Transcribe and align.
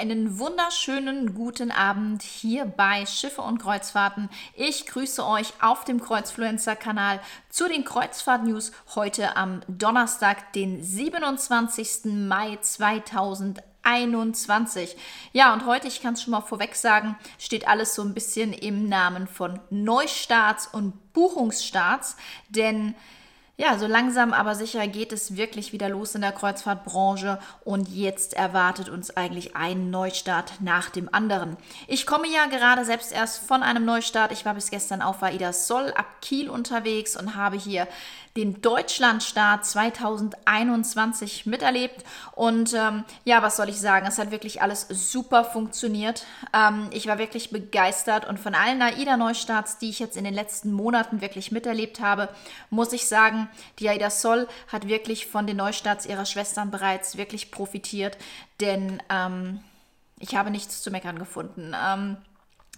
einen 0.00 0.38
wunderschönen 0.38 1.34
guten 1.34 1.70
Abend 1.70 2.22
hier 2.22 2.64
bei 2.64 3.04
Schiffe 3.04 3.42
und 3.42 3.58
Kreuzfahrten. 3.58 4.30
Ich 4.54 4.86
grüße 4.86 5.22
euch 5.26 5.52
auf 5.60 5.84
dem 5.84 6.00
Kreuzfluencer-Kanal 6.00 7.20
zu 7.50 7.68
den 7.68 7.84
Kreuzfahrt-News 7.84 8.72
heute 8.94 9.36
am 9.36 9.60
Donnerstag, 9.68 10.54
den 10.54 10.82
27. 10.82 12.06
Mai 12.06 12.56
2021. 12.62 14.96
Ja, 15.34 15.52
und 15.52 15.66
heute, 15.66 15.88
ich 15.88 16.00
kann 16.00 16.14
es 16.14 16.22
schon 16.22 16.30
mal 16.30 16.40
vorweg 16.40 16.76
sagen, 16.76 17.18
steht 17.38 17.68
alles 17.68 17.94
so 17.94 18.00
ein 18.00 18.14
bisschen 18.14 18.54
im 18.54 18.88
Namen 18.88 19.28
von 19.28 19.60
Neustarts 19.68 20.66
und 20.66 21.12
Buchungsstarts, 21.12 22.16
denn 22.48 22.94
ja, 23.60 23.76
so 23.76 23.86
langsam 23.86 24.32
aber 24.32 24.54
sicher 24.54 24.88
geht 24.88 25.12
es 25.12 25.36
wirklich 25.36 25.74
wieder 25.74 25.90
los 25.90 26.14
in 26.14 26.22
der 26.22 26.32
Kreuzfahrtbranche 26.32 27.38
und 27.62 27.90
jetzt 27.90 28.32
erwartet 28.32 28.88
uns 28.88 29.14
eigentlich 29.18 29.54
ein 29.54 29.90
Neustart 29.90 30.62
nach 30.62 30.88
dem 30.88 31.12
anderen. 31.12 31.58
Ich 31.86 32.06
komme 32.06 32.26
ja 32.26 32.46
gerade 32.46 32.86
selbst 32.86 33.12
erst 33.12 33.46
von 33.46 33.62
einem 33.62 33.84
Neustart. 33.84 34.32
Ich 34.32 34.46
war 34.46 34.54
bis 34.54 34.70
gestern 34.70 35.02
auf 35.02 35.22
Aida 35.22 35.52
Sol 35.52 35.92
ab 35.94 36.06
Kiel 36.22 36.48
unterwegs 36.48 37.18
und 37.18 37.36
habe 37.36 37.58
hier 37.58 37.86
den 38.36 38.62
Deutschlandstart 38.62 39.66
2021 39.66 41.46
miterlebt. 41.46 42.04
Und 42.32 42.72
ähm, 42.74 43.04
ja, 43.24 43.42
was 43.42 43.56
soll 43.56 43.68
ich 43.68 43.80
sagen? 43.80 44.06
Es 44.06 44.18
hat 44.18 44.30
wirklich 44.30 44.62
alles 44.62 44.86
super 44.88 45.44
funktioniert. 45.44 46.24
Ähm, 46.54 46.88
ich 46.92 47.08
war 47.08 47.18
wirklich 47.18 47.50
begeistert 47.50 48.28
und 48.28 48.38
von 48.38 48.54
allen 48.54 48.80
AIDA-Neustarts, 48.80 49.78
die 49.78 49.90
ich 49.90 49.98
jetzt 49.98 50.16
in 50.16 50.24
den 50.24 50.34
letzten 50.34 50.72
Monaten 50.72 51.20
wirklich 51.20 51.50
miterlebt 51.50 52.00
habe, 52.00 52.28
muss 52.70 52.92
ich 52.92 53.08
sagen, 53.08 53.49
die 53.78 53.88
AIDA 53.88 54.10
Sol 54.10 54.48
hat 54.68 54.88
wirklich 54.88 55.26
von 55.26 55.46
den 55.46 55.56
Neustarts 55.56 56.06
ihrer 56.06 56.26
Schwestern 56.26 56.70
bereits 56.70 57.16
wirklich 57.16 57.50
profitiert, 57.50 58.16
denn 58.60 59.02
ähm, 59.08 59.60
ich 60.18 60.34
habe 60.34 60.50
nichts 60.50 60.82
zu 60.82 60.90
meckern 60.90 61.18
gefunden. 61.18 61.74
Ähm, 61.74 62.16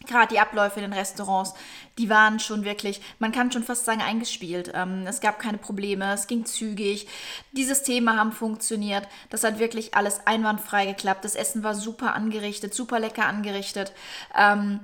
gerade 0.07 0.29
die 0.33 0.41
Abläufe 0.41 0.81
in 0.81 0.91
den 0.91 0.99
Restaurants, 0.99 1.55
die 1.99 2.09
waren 2.09 2.41
schon 2.41 2.65
wirklich, 2.65 3.01
man 3.19 3.33
kann 3.33 3.53
schon 3.53 3.63
fast 3.63 3.85
sagen, 3.85 4.01
eingespielt. 4.01 4.73
Ähm, 4.75 5.07
es 5.07 5.21
gab 5.21 5.39
keine 5.39 5.59
Probleme, 5.59 6.13
es 6.13 6.27
ging 6.27 6.45
zügig, 6.45 7.07
die 7.53 7.65
Systeme 7.65 8.17
haben 8.17 8.33
funktioniert, 8.33 9.07
das 9.31 9.45
hat 9.45 9.59
wirklich 9.59 9.95
alles 9.95 10.27
einwandfrei 10.27 10.87
geklappt. 10.87 11.25
Das 11.25 11.35
Essen 11.35 11.63
war 11.63 11.75
super 11.75 12.15
angerichtet, 12.15 12.75
super 12.75 12.99
lecker 12.99 13.27
angerichtet. 13.27 13.93
Ähm, 14.37 14.81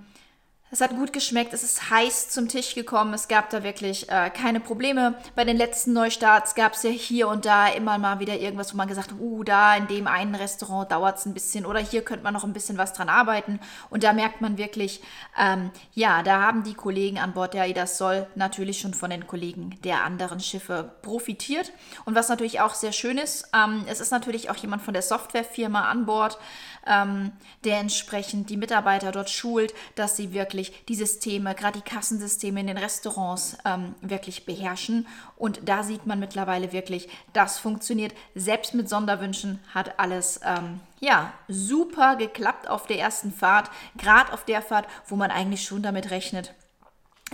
es 0.71 0.83
hat 0.83 0.91
gut 0.91 1.13
geschmeckt, 1.15 1.55
es 1.55 1.63
ist 1.63 1.91
heiß 1.91 2.29
zum 2.29 2.49
Tisch 2.49 2.75
gekommen, 2.75 3.15
es 3.15 3.27
gab 3.27 3.49
da 3.49 3.63
wirklich 3.63 4.11
äh, 4.11 4.29
keine 4.29 4.61
Probleme. 4.61 5.15
Bei 5.35 5.45
den 5.45 5.57
letzten 5.57 5.95
Neustarts 5.95 6.55
gab 6.55 6.75
es 6.75 6.83
ja 6.83 6.91
hier 6.91 7.29
und 7.29 7.47
da 7.47 7.69
immer 7.69 7.97
mal 7.97 8.19
wieder 8.21 8.39
irgendwas, 8.39 8.75
wo 8.75 8.77
man 8.77 8.87
gesagt 8.87 9.13
hat, 9.13 9.19
uh, 9.19 9.45
da 9.45 9.77
in 9.77 9.87
dem 9.87 10.07
einen 10.07 10.35
Restaurant 10.35 10.93
dauert 10.93 11.19
es 11.19 11.25
ein 11.25 11.33
bisschen 11.33 11.65
oder 11.65 11.81
hier 11.81 12.03
könnte 12.03 12.25
man 12.25 12.35
noch 12.35 12.45
ein 12.45 12.53
bisschen 12.53 12.77
was 12.77 12.93
dran 12.93 13.09
arbeiten. 13.09 13.61
Und 13.89 14.05
da 14.05 14.13
merkt 14.13 14.43
man 14.43 14.59
wirklich, 14.59 15.01
ähm, 15.39 15.71
ja, 15.95 16.23
da 16.23 16.43
haben 16.43 16.65
die 16.65 16.75
Kollegen 16.75 17.19
an 17.19 17.33
Bord 17.33 17.55
der 17.55 17.63
AIDA 17.63 17.87
Sol 17.87 18.27
natürlich 18.35 18.81
schon 18.81 18.93
von 18.93 19.09
den 19.09 19.27
Kollegen 19.27 19.79
der 19.85 20.05
anderen 20.05 20.41
Schiffe 20.41 20.93
profitiert. 21.01 21.73
Und 22.05 22.15
was 22.15 22.29
natürlich 22.29 22.61
auch 22.61 22.75
sehr 22.75 22.93
schön 22.93 23.17
ist, 23.17 23.49
ähm, 23.55 23.85
es 23.89 24.01
ist 24.01 24.11
natürlich 24.11 24.51
auch 24.51 24.57
jemand 24.57 24.83
von 24.83 24.93
der 24.93 25.03
Softwarefirma 25.03 25.89
an 25.89 26.05
Bord, 26.05 26.39
ähm, 26.87 27.33
der 27.65 27.79
entsprechend 27.79 28.51
die 28.51 28.57
Mitarbeiter 28.57 29.13
dort 29.13 29.31
schult, 29.31 29.75
dass 29.95 30.17
sie 30.17 30.33
wirklich 30.33 30.85
die 30.87 30.95
Systeme, 30.95 31.55
gerade 31.55 31.81
die 31.81 31.89
Kassensysteme 31.89 32.61
in 32.61 32.67
den 32.67 32.79
Restaurants 32.79 33.59
ähm, 33.65 33.95
wirklich 34.01 34.45
beherrschen. 34.47 35.07
Und 35.37 35.61
da 35.65 35.83
sieht 35.83 36.07
man 36.07 36.19
mittlerweile 36.19 36.73
wirklich, 36.73 37.09
das 37.33 37.59
funktioniert. 37.59 38.15
Selbst 38.35 38.75
mit 38.75 38.89
Sonderwünschen 38.89 39.61
hat 39.75 39.99
alles 39.99 40.41
ähm, 40.45 40.81
ja 41.01 41.33
super 41.49 42.17
geklappt 42.17 42.69
auf 42.69 42.87
der 42.87 42.99
ersten 42.99 43.33
Fahrt, 43.33 43.71
gerade 43.97 44.33
auf 44.33 44.45
der 44.45 44.63
Fahrt, 44.63 44.87
wo 45.07 45.17
man 45.17 45.31
eigentlich 45.31 45.65
schon 45.65 45.83
damit 45.83 46.11
rechnet, 46.11 46.55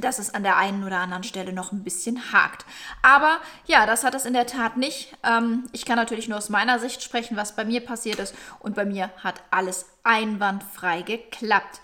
dass 0.01 0.19
es 0.19 0.35
an 0.35 0.43
der 0.43 0.57
einen 0.57 0.85
oder 0.85 0.99
anderen 0.99 1.23
Stelle 1.23 1.53
noch 1.53 1.73
ein 1.73 1.85
bisschen 1.85 2.33
hakt. 2.33 2.65
Aber 3.03 3.39
ja, 3.67 3.87
das 3.87 4.05
hat 4.05 4.15
es 4.15 4.25
in 4.25 4.33
der 4.33 4.47
Tat 4.47 4.77
nicht. 4.77 5.17
Ähm, 5.23 5.65
ich 5.73 5.85
kann 5.85 5.97
natürlich 5.97 6.29
nur 6.29 6.39
aus 6.39 6.49
meiner 6.49 6.79
Sicht 6.79 7.03
sprechen, 7.03 7.37
was 7.37 7.57
bei 7.57 7.65
mir 7.65 7.81
passiert 7.81 8.19
ist. 8.19 8.35
Und 8.59 8.75
bei 8.75 8.85
mir 8.85 9.11
hat 9.23 9.43
alles 9.51 9.87
einwandfrei 10.03 11.03
geklappt. 11.03 11.81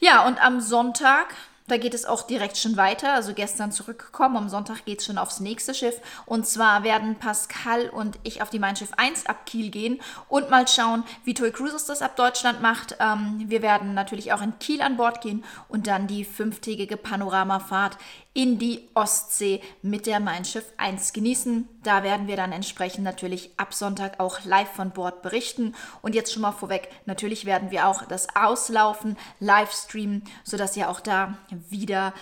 Ja, 0.00 0.26
und 0.26 0.42
am 0.44 0.60
Sonntag 0.60 1.34
da 1.68 1.76
geht 1.76 1.94
es 1.94 2.04
auch 2.04 2.22
direkt 2.22 2.56
schon 2.56 2.76
weiter. 2.76 3.12
Also 3.12 3.34
gestern 3.34 3.72
zurückgekommen. 3.72 4.36
Am 4.36 4.48
Sonntag 4.48 4.84
geht 4.84 5.00
es 5.00 5.06
schon 5.06 5.18
aufs 5.18 5.40
nächste 5.40 5.74
Schiff. 5.74 6.00
Und 6.24 6.46
zwar 6.46 6.84
werden 6.84 7.16
Pascal 7.16 7.88
und 7.88 8.18
ich 8.22 8.42
auf 8.42 8.50
die 8.50 8.58
Mein 8.58 8.76
Schiff 8.76 8.92
1 8.96 9.26
ab 9.26 9.46
Kiel 9.46 9.70
gehen 9.70 10.00
und 10.28 10.50
mal 10.50 10.68
schauen, 10.68 11.04
wie 11.24 11.34
Toy 11.34 11.50
Cruises 11.50 11.86
das 11.86 12.02
ab 12.02 12.16
Deutschland 12.16 12.62
macht. 12.62 12.96
Ähm, 13.00 13.44
wir 13.46 13.62
werden 13.62 13.94
natürlich 13.94 14.32
auch 14.32 14.42
in 14.42 14.58
Kiel 14.58 14.82
an 14.82 14.96
Bord 14.96 15.20
gehen 15.20 15.44
und 15.68 15.86
dann 15.86 16.06
die 16.06 16.24
fünftägige 16.24 16.96
Panoramafahrt 16.96 17.98
in 18.36 18.58
die 18.58 18.86
Ostsee 18.92 19.62
mit 19.80 20.04
der 20.04 20.20
Mein 20.20 20.44
Schiff 20.44 20.66
1 20.76 21.14
genießen. 21.14 21.66
Da 21.82 22.02
werden 22.02 22.26
wir 22.26 22.36
dann 22.36 22.52
entsprechend 22.52 23.02
natürlich 23.02 23.50
ab 23.56 23.72
Sonntag 23.72 24.20
auch 24.20 24.44
live 24.44 24.70
von 24.70 24.90
Bord 24.90 25.22
berichten. 25.22 25.74
Und 26.02 26.14
jetzt 26.14 26.34
schon 26.34 26.42
mal 26.42 26.52
vorweg, 26.52 26.90
natürlich 27.06 27.46
werden 27.46 27.70
wir 27.70 27.88
auch 27.88 28.04
das 28.04 28.28
Auslaufen 28.36 29.16
live 29.40 29.72
streamen, 29.72 30.22
sodass 30.44 30.76
ihr 30.76 30.90
auch 30.90 31.00
da 31.00 31.38
wieder 31.70 32.12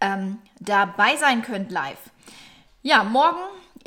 ähm, 0.00 0.38
dabei 0.58 1.16
sein 1.16 1.42
könnt 1.42 1.70
live. 1.70 2.00
Ja, 2.80 3.04
morgen 3.04 3.36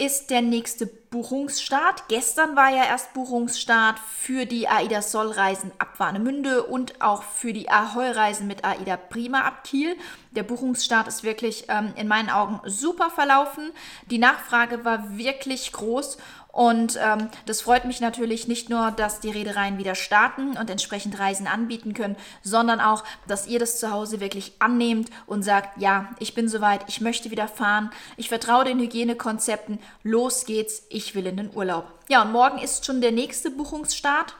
ist 0.01 0.31
der 0.31 0.41
nächste 0.41 0.87
Buchungsstart. 0.87 2.07
Gestern 2.07 2.55
war 2.55 2.71
ja 2.71 2.85
erst 2.85 3.13
Buchungsstart 3.13 3.99
für 3.99 4.47
die 4.47 4.67
AIDA 4.67 5.03
Soll-Reisen 5.03 5.71
ab 5.77 5.99
Warnemünde 5.99 6.63
und 6.63 7.03
auch 7.03 7.21
für 7.21 7.53
die 7.53 7.69
Ahoi-Reisen 7.69 8.47
mit 8.47 8.65
AIDA 8.65 8.97
Prima 8.97 9.41
ab 9.41 9.63
Kiel. 9.63 9.95
Der 10.31 10.41
Buchungsstart 10.41 11.07
ist 11.07 11.23
wirklich 11.23 11.65
ähm, 11.67 11.93
in 11.97 12.07
meinen 12.07 12.31
Augen 12.31 12.61
super 12.65 13.11
verlaufen. 13.11 13.71
Die 14.07 14.17
Nachfrage 14.17 14.83
war 14.85 15.19
wirklich 15.19 15.71
groß 15.71 16.17
und 16.51 16.99
ähm, 17.01 17.29
das 17.45 17.61
freut 17.61 17.85
mich 17.85 18.01
natürlich 18.01 18.47
nicht 18.47 18.69
nur, 18.69 18.91
dass 18.91 19.19
die 19.19 19.31
Reedereien 19.31 19.77
wieder 19.77 19.95
starten 19.95 20.57
und 20.57 20.69
entsprechend 20.69 21.17
Reisen 21.17 21.47
anbieten 21.47 21.93
können, 21.93 22.17
sondern 22.43 22.81
auch, 22.81 23.03
dass 23.27 23.47
ihr 23.47 23.59
das 23.59 23.79
zu 23.79 23.91
Hause 23.91 24.19
wirklich 24.19 24.53
annehmt 24.59 25.09
und 25.27 25.43
sagt, 25.43 25.81
ja, 25.81 26.09
ich 26.19 26.33
bin 26.33 26.49
soweit, 26.49 26.81
ich 26.87 26.99
möchte 26.99 27.31
wieder 27.31 27.47
fahren, 27.47 27.91
ich 28.17 28.29
vertraue 28.29 28.65
den 28.65 28.79
Hygienekonzepten, 28.79 29.79
los 30.03 30.45
geht's, 30.45 30.83
ich 30.89 31.15
will 31.15 31.25
in 31.27 31.37
den 31.37 31.55
Urlaub. 31.55 31.85
Ja, 32.09 32.23
und 32.23 32.31
morgen 32.33 32.59
ist 32.59 32.85
schon 32.85 32.99
der 32.99 33.11
nächste 33.11 33.49
Buchungsstart. 33.49 34.35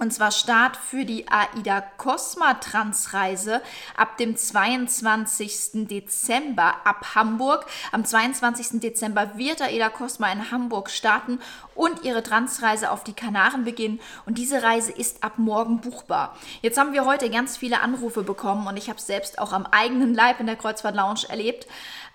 Und 0.00 0.14
zwar 0.14 0.30
Start 0.30 0.78
für 0.78 1.04
die 1.04 1.26
AIDA 1.28 1.82
Cosma 1.98 2.54
Transreise 2.54 3.60
ab 3.98 4.16
dem 4.16 4.34
22. 4.34 5.86
Dezember 5.86 6.74
ab 6.84 7.14
Hamburg. 7.14 7.66
Am 7.92 8.06
22. 8.06 8.80
Dezember 8.80 9.36
wird 9.36 9.60
AIDA 9.60 9.90
Cosma 9.90 10.32
in 10.32 10.50
Hamburg 10.50 10.88
starten 10.88 11.38
und 11.74 12.02
ihre 12.02 12.22
Transreise 12.22 12.90
auf 12.90 13.04
die 13.04 13.12
Kanaren 13.12 13.64
beginnen. 13.64 14.00
Und 14.24 14.38
diese 14.38 14.62
Reise 14.62 14.90
ist 14.90 15.22
ab 15.22 15.34
morgen 15.36 15.82
buchbar. 15.82 16.34
Jetzt 16.62 16.78
haben 16.78 16.94
wir 16.94 17.04
heute 17.04 17.28
ganz 17.28 17.58
viele 17.58 17.82
Anrufe 17.82 18.22
bekommen 18.22 18.66
und 18.66 18.78
ich 18.78 18.88
habe 18.88 18.98
es 18.98 19.06
selbst 19.06 19.38
auch 19.38 19.52
am 19.52 19.66
eigenen 19.66 20.14
Leib 20.14 20.40
in 20.40 20.46
der 20.46 20.56
Kreuzfahrt 20.56 20.96
Lounge 20.96 21.28
erlebt. 21.28 21.66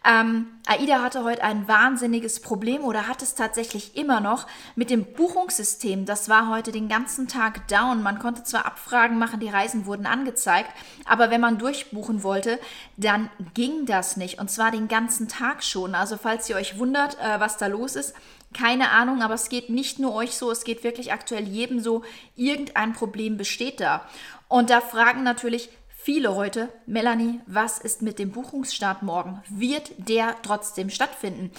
Ähm, 0.08 0.48
AIDA 0.68 1.02
hatte 1.02 1.24
heute 1.24 1.44
ein 1.44 1.68
wahnsinniges 1.68 2.40
Problem 2.40 2.84
oder 2.84 3.08
hat 3.08 3.24
es 3.24 3.34
tatsächlich 3.34 3.98
immer 3.98 4.20
noch 4.20 4.46
mit 4.76 4.92
dem 4.92 5.04
Buchungssystem. 5.04 6.06
Das 6.06 6.30
war 6.30 6.50
heute 6.50 6.72
den 6.72 6.88
ganzen 6.88 7.28
Tag 7.28 7.68
down. 7.68 8.04
Man 8.04 8.20
konnte 8.20 8.44
zwar 8.44 8.68
Abfragen 8.68 9.18
machen, 9.18 9.40
die 9.40 9.50
Reisen 9.50 9.88
wurden 9.88 10.06
angezeigt, 10.06 10.70
aber 11.06 11.32
wenn 11.32 11.42
man 11.42 11.58
durchbuchen 11.58 12.22
wollte, 12.22 12.60
dann 12.98 13.32
ging 13.56 13.88
das 13.88 14.16
nicht. 14.16 14.38
Und 14.38 14.52
zwar 14.52 14.70
den 14.70 14.88
ganzen 14.88 15.28
Tag 15.28 15.64
schon. 15.64 15.96
Also 15.96 16.18
falls 16.18 16.48
ihr 16.50 16.56
euch 16.56 16.78
wundert, 16.78 17.18
äh, 17.20 17.40
was 17.40 17.58
da 17.58 17.66
los 17.66 17.96
ist, 17.96 18.14
keine 18.54 18.92
Ahnung, 18.92 19.24
aber 19.24 19.34
es 19.34 19.50
geht 19.50 19.70
nicht 19.70 20.00
nur 20.00 20.14
euch 20.14 20.38
so, 20.38 20.52
es 20.52 20.64
geht 20.64 20.84
wirklich 20.84 21.12
aktuell 21.14 21.48
jedem 21.48 21.80
so. 21.80 22.04
Irgendein 22.36 22.94
Problem 22.94 23.38
besteht 23.38 23.80
da. 23.80 24.06
Und 24.48 24.70
da 24.70 24.82
fragen 24.82 25.24
natürlich 25.24 25.70
viele 26.06 26.36
heute, 26.36 26.70
Melanie, 26.86 27.42
was 27.48 27.80
ist 27.80 28.04
mit 28.04 28.20
dem 28.20 28.32
Buchungsstart 28.32 29.02
morgen? 29.02 29.42
Wird 29.50 29.92
der 29.98 30.36
trotzdem 30.44 30.92
stattfinden? 30.92 31.50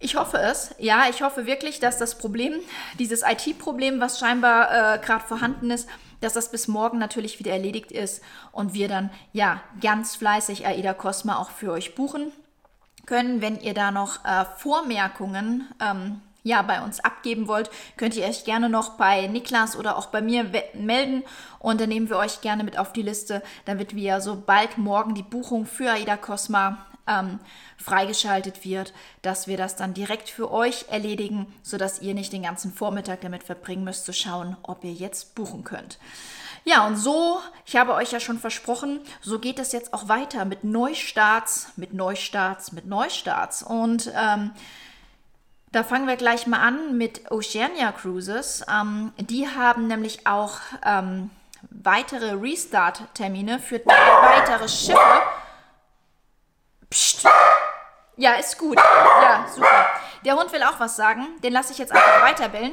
Ich 0.00 0.16
hoffe 0.16 0.38
es. 0.38 0.74
Ja, 0.78 1.04
ich 1.08 1.22
hoffe 1.22 1.46
wirklich, 1.46 1.78
dass 1.78 1.96
das 1.96 2.18
Problem, 2.18 2.54
dieses 2.98 3.22
IT-Problem, 3.22 4.00
was 4.00 4.18
scheinbar 4.18 4.96
äh, 4.96 4.98
gerade 4.98 5.24
vorhanden 5.24 5.70
ist, 5.70 5.88
dass 6.20 6.32
das 6.32 6.50
bis 6.50 6.66
morgen 6.66 6.98
natürlich 6.98 7.38
wieder 7.38 7.52
erledigt 7.52 7.92
ist 7.92 8.24
und 8.50 8.74
wir 8.74 8.88
dann 8.88 9.10
ja 9.32 9.60
ganz 9.80 10.16
fleißig 10.16 10.66
AIDA 10.66 10.92
Cosma 10.92 11.36
auch 11.36 11.50
für 11.50 11.70
euch 11.70 11.94
buchen 11.94 12.32
können. 13.06 13.40
Wenn 13.40 13.60
ihr 13.60 13.74
da 13.74 13.92
noch 13.92 14.24
äh, 14.24 14.46
Vormerkungen 14.56 15.68
ähm, 15.80 16.20
ja, 16.44 16.62
bei 16.62 16.82
uns 16.82 17.00
abgeben 17.00 17.48
wollt, 17.48 17.70
könnt 17.96 18.14
ihr 18.14 18.26
euch 18.26 18.44
gerne 18.44 18.68
noch 18.68 18.90
bei 18.90 19.26
Niklas 19.26 19.76
oder 19.76 19.96
auch 19.96 20.06
bei 20.06 20.20
mir 20.22 20.46
melden 20.74 21.24
und 21.58 21.80
dann 21.80 21.88
nehmen 21.88 22.10
wir 22.10 22.18
euch 22.18 22.42
gerne 22.42 22.62
mit 22.62 22.78
auf 22.78 22.92
die 22.92 23.02
Liste, 23.02 23.42
damit 23.64 23.96
wir 23.96 24.20
sobald 24.20 24.78
morgen 24.78 25.14
die 25.14 25.22
Buchung 25.22 25.66
für 25.66 25.90
Aida 25.90 26.16
Cosma 26.16 26.86
ähm, 27.06 27.40
freigeschaltet 27.78 28.64
wird, 28.64 28.92
dass 29.22 29.46
wir 29.46 29.56
das 29.56 29.76
dann 29.76 29.94
direkt 29.94 30.28
für 30.28 30.50
euch 30.50 30.86
erledigen, 30.90 31.52
sodass 31.62 32.00
ihr 32.00 32.14
nicht 32.14 32.32
den 32.32 32.42
ganzen 32.42 32.72
Vormittag 32.72 33.22
damit 33.22 33.42
verbringen 33.42 33.84
müsst, 33.84 34.04
zu 34.04 34.12
schauen, 34.12 34.56
ob 34.62 34.84
ihr 34.84 34.92
jetzt 34.92 35.34
buchen 35.34 35.64
könnt. 35.64 35.98
Ja, 36.66 36.86
und 36.86 36.96
so, 36.96 37.40
ich 37.66 37.76
habe 37.76 37.92
euch 37.92 38.12
ja 38.12 38.20
schon 38.20 38.38
versprochen, 38.38 39.00
so 39.20 39.38
geht 39.38 39.58
es 39.58 39.72
jetzt 39.72 39.92
auch 39.92 40.08
weiter 40.08 40.46
mit 40.46 40.64
Neustarts, 40.64 41.68
mit 41.76 41.92
Neustarts, 41.92 42.72
mit 42.72 42.86
Neustarts. 42.86 43.62
Und 43.62 44.10
ähm, 44.18 44.52
da 45.74 45.82
fangen 45.82 46.06
wir 46.06 46.16
gleich 46.16 46.46
mal 46.46 46.60
an 46.60 46.96
mit 46.96 47.32
Oceania 47.32 47.90
Cruises. 47.90 48.64
Ähm, 48.70 49.12
die 49.18 49.48
haben 49.48 49.88
nämlich 49.88 50.26
auch 50.26 50.58
ähm, 50.84 51.30
weitere 51.70 52.32
Restart-Termine 52.32 53.58
für 53.58 53.80
drei 53.80 53.92
weitere 53.92 54.68
Schiffe. 54.68 55.22
Psst. 56.90 57.26
Ja, 58.16 58.34
ist 58.34 58.56
gut. 58.56 58.76
Ja, 58.76 59.46
super. 59.52 59.86
Der 60.24 60.36
Hund 60.36 60.52
will 60.52 60.62
auch 60.62 60.78
was 60.78 60.94
sagen. 60.94 61.26
Den 61.42 61.52
lasse 61.52 61.72
ich 61.72 61.78
jetzt 61.78 61.90
einfach 61.90 62.22
weiterbellen. 62.22 62.72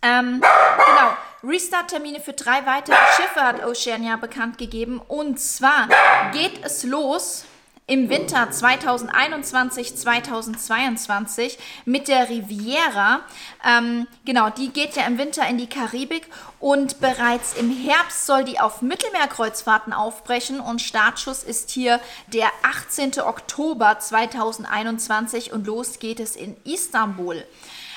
Ähm, 0.00 0.40
genau. 0.40 1.16
Restart-Termine 1.44 2.20
für 2.20 2.32
drei 2.32 2.64
weitere 2.64 2.96
Schiffe 3.16 3.42
hat 3.42 3.62
Oceania 3.62 4.16
bekannt 4.16 4.56
gegeben. 4.56 5.00
Und 5.00 5.38
zwar 5.38 5.88
geht 6.32 6.64
es 6.64 6.82
los 6.82 7.44
im 7.88 8.08
Winter 8.08 8.50
2021, 8.50 9.96
2022 9.96 11.56
mit 11.84 12.08
der 12.08 12.28
Riviera. 12.28 13.20
Ähm, 13.64 14.08
genau, 14.24 14.50
die 14.50 14.70
geht 14.70 14.96
ja 14.96 15.06
im 15.06 15.18
Winter 15.18 15.48
in 15.48 15.56
die 15.56 15.68
Karibik 15.68 16.26
und 16.58 17.00
bereits 17.00 17.54
im 17.54 17.70
Herbst 17.70 18.26
soll 18.26 18.42
die 18.42 18.58
auf 18.58 18.82
Mittelmeerkreuzfahrten 18.82 19.92
aufbrechen 19.92 20.58
und 20.58 20.82
Startschuss 20.82 21.44
ist 21.44 21.70
hier 21.70 22.00
der 22.32 22.48
18. 22.64 23.20
Oktober 23.20 24.00
2021 24.00 25.52
und 25.52 25.66
los 25.66 26.00
geht 26.00 26.18
es 26.18 26.34
in 26.34 26.56
Istanbul. 26.64 27.44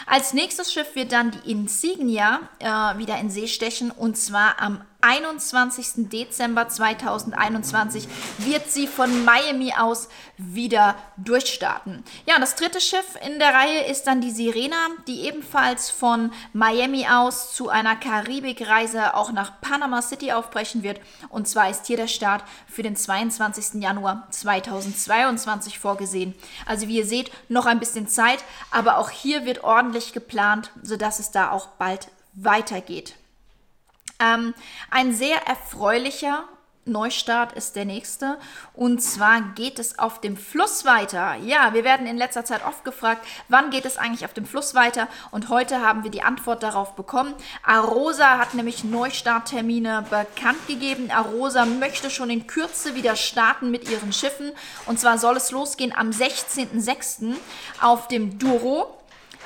Als 0.06 0.34
nächstes 0.34 0.72
Schiff 0.72 0.96
wird 0.96 1.12
dann 1.12 1.32
die 1.32 1.52
Insignia 1.52 2.40
äh, 2.60 2.98
wieder 2.98 3.18
in 3.20 3.30
See 3.30 3.48
stechen 3.48 3.92
und 3.92 4.18
zwar 4.18 4.60
am 4.60 4.82
21. 5.02 6.10
Dezember 6.10 6.68
2021 6.68 8.08
wird 8.40 8.70
sie 8.70 8.86
von 8.86 9.24
Miami 9.24 9.74
aus 9.78 10.10
wieder 10.38 10.96
durchstarten. 11.16 12.04
Ja, 12.26 12.38
das 12.38 12.56
dritte 12.56 12.82
Schiff 12.82 13.18
in 13.26 13.40
der 13.40 13.54
Reihe 13.54 13.86
ist 13.86 14.04
dann 14.08 14.20
die 14.20 14.32
Sirena, 14.32 14.76
die 15.08 15.22
ebenfalls 15.22 15.90
von 15.90 16.32
Miami 16.52 17.08
aus 17.08 17.54
zu 17.54 17.70
einer 17.70 17.96
Karibikreise 17.96 19.16
auch 19.16 19.32
nach 19.32 19.62
Panama 19.62 20.02
City 20.02 20.34
aufbrechen 20.34 20.84
wird. 20.84 21.00
Und 21.30 21.48
zwar 21.48 21.70
ist 21.70 21.88
hier 21.88 21.98
der 21.98 22.08
Start 22.08 22.44
für 22.68 22.84
den 22.84 22.98
22. 22.98 23.82
Januar 23.82 24.28
2022 24.32 25.80
vorgesehen. 25.80 26.36
Also 26.66 26.88
wie 26.88 26.98
ihr 26.98 27.06
seht, 27.06 27.32
noch 27.48 27.66
ein 27.66 27.80
bisschen 27.80 28.08
Zeit, 28.10 28.44
aber 28.70 28.98
auch 28.98 29.10
hier 29.10 29.46
wird 29.46 29.64
ordentlich 29.64 30.12
geplant, 30.12 30.72
sodass 30.84 31.20
es 31.20 31.32
da 31.32 31.52
auch 31.52 31.68
bald 31.68 32.10
weitergeht. 32.34 33.16
Ähm, 34.20 34.54
ein 34.92 35.14
sehr 35.14 35.48
erfreulicher 35.48 36.46
Neustart 36.90 37.54
ist 37.54 37.76
der 37.76 37.86
nächste. 37.86 38.38
Und 38.74 39.02
zwar 39.02 39.42
geht 39.54 39.80
es 39.80 40.00
auf 40.00 40.22
dem 40.22 40.36
Fluss 40.36 40.86
weiter. 40.86 41.36
Ja, 41.36 41.74
wir 41.74 41.84
werden 41.84 42.08
in 42.08 42.18
letzter 42.18 42.46
Zeit 42.46 42.66
oft 42.66 42.84
gefragt, 42.84 43.26
wann 43.48 43.70
geht 43.70 43.86
es 43.86 43.98
eigentlich 43.98 44.26
auf 44.26 44.34
dem 44.34 44.46
Fluss 44.46 44.76
weiter? 44.76 45.08
Und 45.32 45.50
heute 45.50 45.82
haben 45.82 46.04
wir 46.04 46.12
die 46.12 46.24
Antwort 46.24 46.64
darauf 46.64 46.96
bekommen. 46.96 47.34
Arosa 47.64 48.38
hat 48.38 48.54
nämlich 48.54 48.84
Neustarttermine 48.84 50.06
bekannt 50.10 50.68
gegeben. 50.68 51.12
Arosa 51.12 51.66
möchte 51.66 52.10
schon 52.10 52.30
in 52.30 52.48
Kürze 52.48 52.96
wieder 52.96 53.16
starten 53.16 53.72
mit 53.72 53.90
ihren 53.90 54.12
Schiffen. 54.12 54.52
Und 54.86 55.00
zwar 55.00 55.18
soll 55.18 55.38
es 55.38 55.52
losgehen 55.52 55.94
am 55.96 56.10
16.06. 56.10 57.36
auf 57.82 58.08
dem 58.08 58.40
Duro. 58.40 58.99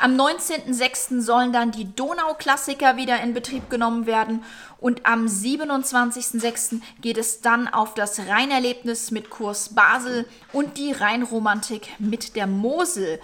Am 0.03 0.19
19.06. 0.19 1.21
sollen 1.21 1.53
dann 1.53 1.71
die 1.71 1.95
Donauklassiker 1.95 2.97
wieder 2.97 3.21
in 3.21 3.33
Betrieb 3.33 3.69
genommen 3.69 4.05
werden 4.05 4.43
und 4.81 5.05
am 5.05 5.27
27.06. 5.27 6.81
geht 6.99 7.17
es 7.17 7.39
dann 7.39 7.69
auf 7.69 7.93
das 7.93 8.19
Rheinerlebnis 8.19 9.11
mit 9.11 9.29
Kurs 9.29 9.73
Basel 9.73 10.27
und 10.51 10.77
die 10.77 10.91
Rheinromantik 10.91 11.87
mit 11.99 12.35
der 12.35 12.47
Mosel. 12.47 13.21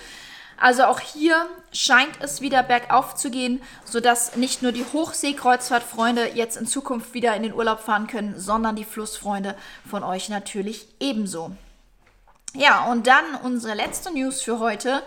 Also 0.58 0.86
auch 0.86 1.02
hier 1.02 1.48
scheint 1.74 2.22
es 2.22 2.40
wieder 2.40 2.64
bergauf 2.64 3.14
zu 3.14 3.30
gehen, 3.30 3.62
sodass 3.84 4.38
nicht 4.38 4.62
nur 4.62 4.72
die 4.72 4.86
Hochseekreuzfahrtfreunde 4.86 6.30
jetzt 6.34 6.56
in 6.56 6.66
Zukunft 6.66 7.14
wieder 7.14 7.36
in 7.36 7.44
den 7.44 7.54
Urlaub 7.54 7.82
fahren 7.82 8.08
können, 8.08 8.40
sondern 8.40 8.78
die 8.78 8.86
Flussfreunde 8.86 9.58
von 9.86 10.02
euch 10.02 10.30
natürlich 10.30 10.88
ebenso. 11.02 11.52
Ja, 12.54 12.86
und 12.86 13.06
dann 13.06 13.26
unsere 13.44 13.76
letzte 13.76 14.14
News 14.14 14.42
für 14.42 14.60
heute. 14.60 15.04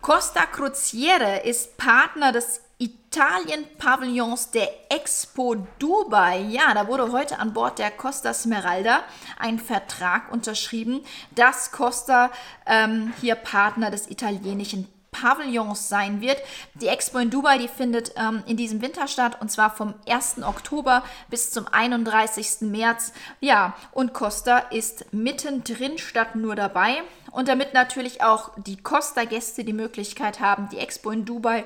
Costa 0.00 0.46
Crociere 0.46 1.44
ist 1.44 1.76
Partner 1.76 2.32
des 2.32 2.60
Italien-Pavillons 2.78 4.50
der 4.50 4.68
Expo 4.90 5.54
Dubai. 5.78 6.40
Ja, 6.40 6.74
da 6.74 6.86
wurde 6.88 7.12
heute 7.12 7.38
an 7.38 7.52
Bord 7.52 7.78
der 7.78 7.90
Costa 7.90 8.34
Smeralda 8.34 9.04
ein 9.38 9.58
Vertrag 9.58 10.30
unterschrieben, 10.32 11.00
dass 11.34 11.70
Costa 11.70 12.30
ähm, 12.66 13.12
hier 13.20 13.36
Partner 13.36 13.90
des 13.90 14.10
italienischen 14.10 14.88
Pavillons 15.14 15.88
sein 15.88 16.20
wird. 16.20 16.38
Die 16.74 16.88
Expo 16.88 17.18
in 17.18 17.30
Dubai, 17.30 17.58
die 17.58 17.68
findet 17.68 18.12
ähm, 18.16 18.42
in 18.46 18.56
diesem 18.56 18.82
Winter 18.82 19.06
statt 19.06 19.40
und 19.40 19.50
zwar 19.50 19.74
vom 19.74 19.94
1. 20.08 20.42
Oktober 20.42 21.04
bis 21.30 21.52
zum 21.52 21.66
31. 21.68 22.62
März. 22.62 23.12
Ja, 23.40 23.74
und 23.92 24.12
Costa 24.12 24.58
ist 24.58 25.12
mittendrin 25.12 25.98
statt 25.98 26.34
nur 26.34 26.56
dabei. 26.56 27.02
Und 27.30 27.48
damit 27.48 27.74
natürlich 27.74 28.22
auch 28.22 28.50
die 28.56 28.76
Costa-Gäste 28.76 29.64
die 29.64 29.72
Möglichkeit 29.72 30.40
haben, 30.40 30.68
die 30.70 30.78
Expo 30.78 31.10
in 31.10 31.24
Dubai 31.24 31.64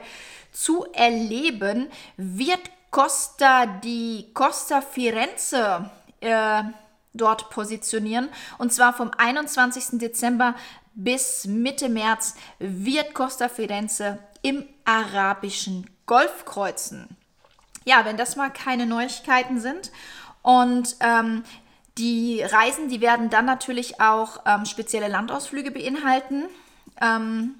zu 0.53 0.87
erleben, 0.93 1.91
wird 2.17 2.61
Costa 2.91 3.67
die 3.67 4.31
Costa 4.33 4.81
Firenze 4.81 5.91
äh, 6.21 6.63
dort 7.13 7.51
positionieren. 7.51 8.29
Und 8.59 8.73
zwar 8.73 8.93
vom 8.93 9.11
21. 9.17 9.99
Dezember 9.99 10.55
bis 10.99 11.47
Mitte 11.47 11.89
März 11.89 12.35
wird 12.59 13.15
Costa 13.15 13.49
Firenze 13.49 14.19
im 14.43 14.65
arabischen 14.85 15.89
Golf 16.07 16.45
kreuzen. 16.45 17.17
Ja, 17.85 18.05
wenn 18.05 18.17
das 18.17 18.35
mal 18.35 18.51
keine 18.51 18.85
Neuigkeiten 18.85 19.61
sind. 19.61 19.93
Und 20.43 20.97
ähm, 21.01 21.45
die 21.99 22.43
Reisen, 22.43 22.89
die 22.89 23.01
werden 23.01 23.31
dann 23.31 23.45
natürlich 23.45 24.01
auch 24.01 24.41
ähm, 24.45 24.65
spezielle 24.67 25.09
Landausflüge 25.09 25.71
beinhalten. 25.71 26.47
Ähm, 27.01 27.55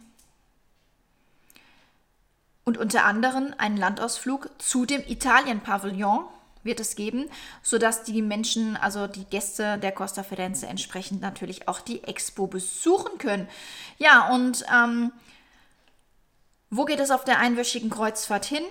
und 2.65 2.77
unter 2.77 3.05
anderem 3.05 3.55
einen 3.57 3.77
Landausflug 3.77 4.51
zu 4.59 4.85
dem 4.85 5.03
Italien-Pavillon 5.07 6.25
wird 6.63 6.81
es 6.81 6.97
geben, 6.97 7.27
sodass 7.63 8.05
die 8.05 8.23
Menschen, 8.23 8.77
also 8.77 9.07
die 9.07 9.25
Gäste 9.25 9.79
der 9.79 9.93
Costa 9.93 10.23
Firenze 10.23 10.67
entsprechend 10.67 11.21
natürlich 11.21 11.69
auch 11.69 11.81
die 11.81 12.05
Expo 12.05 12.47
besuchen 12.47 13.19
können. 13.19 13.49
Ja, 13.99 14.29
und 14.29 14.65
ähm, 14.73 15.13
wo 16.71 16.85
geht 16.85 17.01
es 17.01 17.11
auf 17.11 17.25
der 17.25 17.39
einwöchigen 17.39 17.91
Kreuzfahrt 17.91 18.45
hin? 18.45 18.63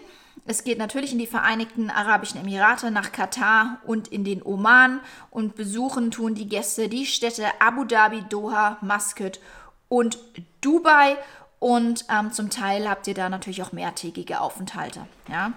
Es 0.46 0.64
geht 0.64 0.78
natürlich 0.78 1.12
in 1.12 1.20
die 1.20 1.28
Vereinigten 1.28 1.90
Arabischen 1.90 2.40
Emirate, 2.40 2.92
nach 2.92 3.12
Katar 3.12 3.82
und 3.86 4.08
in 4.08 4.24
den 4.24 4.44
Oman 4.44 5.02
und 5.32 5.56
besuchen 5.56 6.12
tun 6.12 6.36
die 6.36 6.48
Gäste 6.48 6.90
die 6.90 7.06
Städte 7.06 7.46
Abu 7.60 7.84
Dhabi, 7.84 8.24
Doha, 8.30 8.78
Muscat 8.82 9.40
und 9.90 10.20
Dubai 10.62 11.18
und 11.60 12.06
ähm, 12.10 12.32
zum 12.32 12.50
Teil 12.50 12.88
habt 12.88 13.08
ihr 13.08 13.14
da 13.14 13.30
natürlich 13.30 13.64
auch 13.64 13.72
mehrtägige 13.72 14.42
Aufenthalte. 14.42 15.08
Ja, 15.28 15.54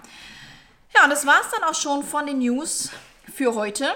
ja, 0.95 1.03
und 1.03 1.09
das 1.09 1.25
war 1.25 1.39
es 1.41 1.49
dann 1.51 1.63
auch 1.63 1.75
schon 1.75 2.03
von 2.03 2.25
den 2.25 2.39
News 2.39 2.89
für 3.33 3.55
heute. 3.55 3.87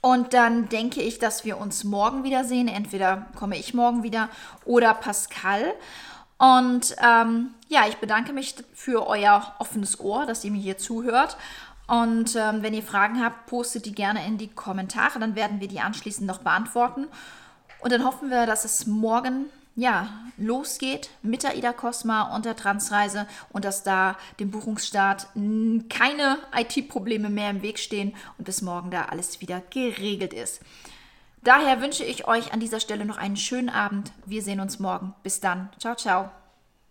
Und 0.00 0.32
dann 0.32 0.68
denke 0.68 1.02
ich, 1.02 1.18
dass 1.18 1.44
wir 1.44 1.58
uns 1.58 1.84
morgen 1.84 2.22
wiedersehen. 2.24 2.68
Entweder 2.68 3.26
komme 3.34 3.58
ich 3.58 3.74
morgen 3.74 4.02
wieder 4.02 4.28
oder 4.64 4.94
Pascal. 4.94 5.74
Und 6.38 6.94
ähm, 7.04 7.54
ja, 7.68 7.88
ich 7.88 7.96
bedanke 7.96 8.32
mich 8.32 8.54
für 8.74 9.06
euer 9.08 9.54
offenes 9.58 9.98
Ohr, 9.98 10.24
dass 10.24 10.44
ihr 10.44 10.52
mir 10.52 10.62
hier 10.62 10.78
zuhört. 10.78 11.36
Und 11.88 12.36
ähm, 12.36 12.62
wenn 12.62 12.74
ihr 12.74 12.82
Fragen 12.82 13.22
habt, 13.24 13.46
postet 13.46 13.86
die 13.86 13.94
gerne 13.94 14.24
in 14.26 14.38
die 14.38 14.48
Kommentare. 14.48 15.18
Dann 15.18 15.34
werden 15.34 15.58
wir 15.60 15.68
die 15.68 15.80
anschließend 15.80 16.26
noch 16.26 16.38
beantworten. 16.38 17.08
Und 17.80 17.92
dann 17.92 18.04
hoffen 18.04 18.30
wir, 18.30 18.46
dass 18.46 18.64
es 18.64 18.86
morgen 18.86 19.46
ja, 19.78 20.08
losgeht 20.36 21.08
mit 21.22 21.44
der 21.44 21.56
Ida 21.56 21.72
Cosma 21.72 22.34
und 22.34 22.44
der 22.44 22.56
Transreise 22.56 23.28
und 23.50 23.64
dass 23.64 23.84
da 23.84 24.16
dem 24.40 24.50
Buchungsstart 24.50 25.28
keine 25.88 26.38
IT-Probleme 26.52 27.30
mehr 27.30 27.50
im 27.50 27.62
Weg 27.62 27.78
stehen 27.78 28.14
und 28.38 28.44
bis 28.44 28.60
morgen 28.60 28.90
da 28.90 29.04
alles 29.04 29.40
wieder 29.40 29.62
geregelt 29.70 30.34
ist. 30.34 30.60
Daher 31.44 31.80
wünsche 31.80 32.04
ich 32.04 32.26
euch 32.26 32.52
an 32.52 32.58
dieser 32.58 32.80
Stelle 32.80 33.04
noch 33.04 33.18
einen 33.18 33.36
schönen 33.36 33.68
Abend. 33.68 34.10
Wir 34.26 34.42
sehen 34.42 34.58
uns 34.58 34.80
morgen. 34.80 35.14
Bis 35.22 35.38
dann. 35.38 35.70
Ciao, 35.78 35.94
ciao. 35.94 36.30